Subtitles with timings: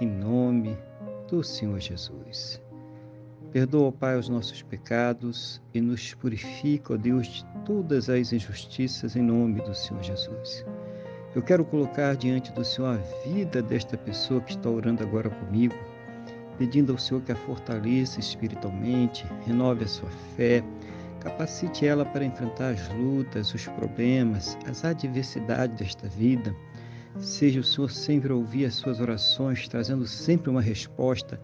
[0.00, 0.78] em nome
[1.28, 2.62] do Senhor Jesus.
[3.50, 9.22] Perdoa, Pai, os nossos pecados e nos purifica, ó Deus, de todas as injustiças em
[9.22, 10.64] nome do Senhor Jesus.
[11.34, 15.74] Eu quero colocar diante do Senhor a vida desta pessoa que está orando agora comigo,
[16.58, 20.62] pedindo ao Senhor que a fortaleça espiritualmente, renove a sua fé,
[21.20, 26.54] capacite ela para enfrentar as lutas, os problemas, as adversidades desta vida
[27.16, 31.40] Seja o Senhor sempre ouvir as suas orações, trazendo sempre uma resposta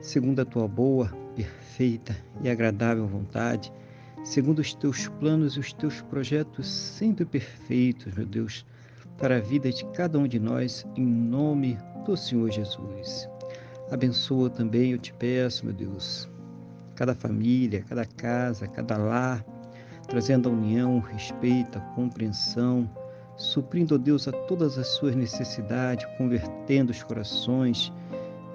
[0.00, 3.72] segundo a tua boa, perfeita e agradável vontade,
[4.24, 8.64] segundo os teus planos e os teus projetos sempre perfeitos, meu Deus,
[9.16, 13.28] para a vida de cada um de nós, em nome do Senhor Jesus.
[13.90, 16.28] Abençoa também, eu te peço, meu Deus,
[16.94, 19.44] cada família, cada casa, cada lar,
[20.06, 22.88] trazendo a união, respeito, a compreensão,
[23.38, 27.92] suprindo, ó Deus, a todas as suas necessidades, convertendo os corações.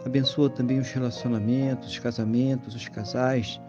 [0.06, 3.60] Abençoa também os relacionamentos, os casamentos, os casais,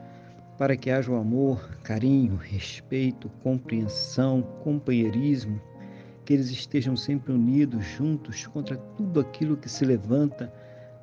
[0.58, 5.60] para que haja o amor, carinho, respeito, compreensão, companheirismo,
[6.24, 10.52] que eles estejam sempre unidos, juntos, contra tudo aquilo que se levanta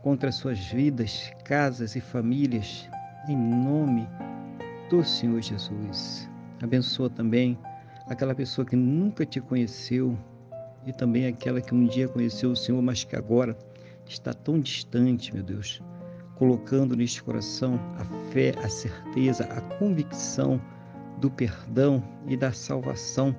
[0.04, 2.90] contra suas vidas, casas e famílias,
[3.30, 4.08] em nome
[4.90, 6.30] do Senhor Jesus.
[6.62, 7.58] Abençoa também
[8.12, 10.18] aquela pessoa que nunca te conheceu
[10.86, 13.58] e também aquela que um dia conheceu o Senhor, mas que agora
[14.06, 15.82] está tão distante, meu Deus,
[16.36, 20.62] colocando neste coração a fé, a certeza, a convicção
[21.20, 23.34] do perdão e da salvação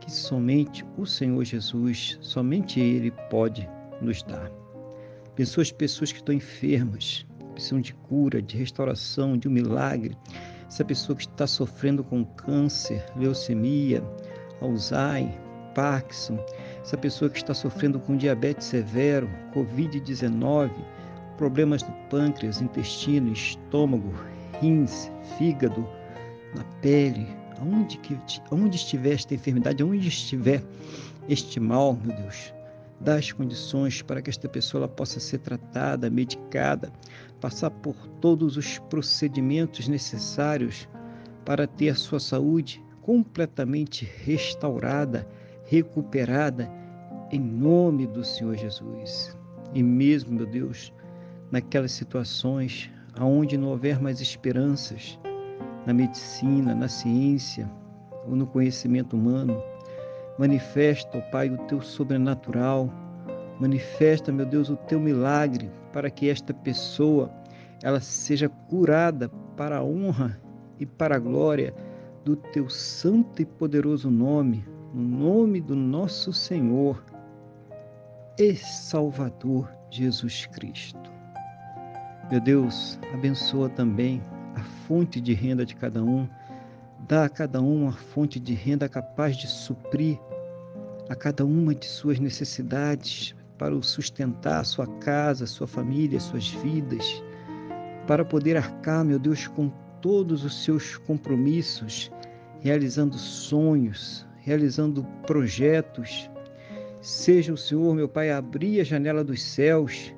[0.00, 3.68] que somente o Senhor Jesus, somente Ele pode
[4.00, 4.50] nos dar.
[5.36, 10.16] Pessoas, pessoas que estão enfermas, precisam de cura, de restauração, de um milagre,
[10.70, 14.04] essa pessoa que está sofrendo com câncer, leucemia,
[14.60, 15.34] Alzheimer,
[15.74, 16.38] Parkinson,
[16.80, 20.70] essa pessoa que está sofrendo com diabetes severo, Covid-19,
[21.36, 24.14] problemas do pâncreas, intestino, estômago,
[24.60, 25.84] rins, fígado,
[26.54, 27.26] na pele,
[27.60, 28.16] aonde, que,
[28.52, 30.62] aonde estiver esta enfermidade, aonde estiver
[31.28, 32.54] este mal, meu Deus,
[33.00, 36.92] dá as condições para que esta pessoa possa ser tratada, medicada,
[37.40, 40.88] passar por todos os procedimentos necessários
[41.44, 45.26] para ter a sua saúde completamente restaurada,
[45.66, 46.70] recuperada,
[47.32, 49.36] em nome do Senhor Jesus.
[49.72, 50.92] E mesmo, meu Deus,
[51.50, 55.18] naquelas situações aonde não houver mais esperanças
[55.86, 57.70] na medicina, na ciência
[58.26, 59.62] ou no conhecimento humano,
[60.40, 62.90] Manifesta, ó Pai, o teu sobrenatural.
[63.60, 67.30] Manifesta, meu Deus, o teu milagre para que esta pessoa
[67.82, 70.40] ela seja curada para a honra
[70.78, 71.74] e para a glória
[72.24, 74.64] do teu santo e poderoso nome,
[74.94, 77.04] no nome do nosso Senhor
[78.38, 81.12] e Salvador Jesus Cristo.
[82.30, 84.22] Meu Deus, abençoa também
[84.54, 86.26] a fonte de renda de cada um,
[87.06, 90.18] dá a cada um uma fonte de renda capaz de suprir
[91.10, 97.04] a cada uma de suas necessidades para o sustentar sua casa, sua família, suas vidas,
[98.06, 102.12] para poder arcar, meu Deus, com todos os seus compromissos,
[102.60, 106.30] realizando sonhos, realizando projetos.
[107.02, 110.14] Seja o Senhor, meu Pai, abrir a janela dos céus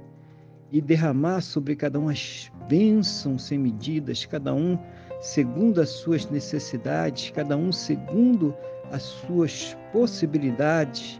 [0.70, 4.78] e derramar sobre cada um as bênçãos sem medidas, cada um
[5.22, 8.54] segundo as suas necessidades, cada um segundo
[8.90, 11.18] as suas possibilidades,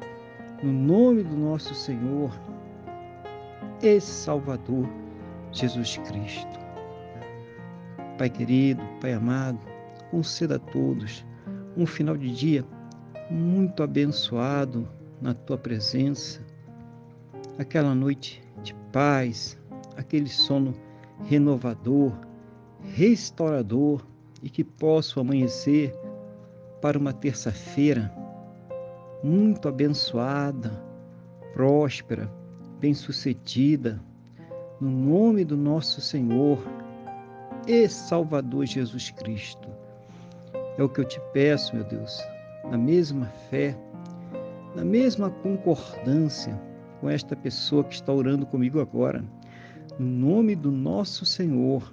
[0.61, 2.31] no nome do nosso Senhor
[3.81, 4.89] e Salvador
[5.53, 6.61] Jesus Cristo.
[8.19, 9.61] Pai querido, Pai amado,
[10.11, 11.25] conceda a todos
[11.77, 12.65] um final de dia
[13.31, 14.89] muito abençoado
[15.21, 16.45] na tua presença,
[17.57, 19.57] aquela noite de paz,
[19.97, 20.75] aquele sono
[21.25, 22.13] renovador
[22.83, 24.05] restaurador
[24.43, 25.95] e que posso amanhecer
[26.81, 28.13] para uma terça-feira
[29.23, 30.71] muito abençoada,
[31.55, 32.29] próspera,
[32.81, 34.01] bem-sucedida,
[34.81, 36.59] no nome do nosso Senhor
[37.69, 39.69] e Salvador Jesus Cristo.
[40.77, 42.19] É o que eu te peço, meu Deus,
[42.69, 43.79] na mesma fé,
[44.75, 46.61] na mesma concordância
[47.01, 49.25] com esta pessoa que está orando comigo agora,
[49.99, 51.93] no nome do nosso Senhor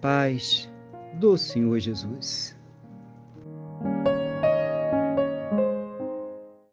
[0.00, 0.68] paz
[1.14, 2.57] do Senhor Jesus.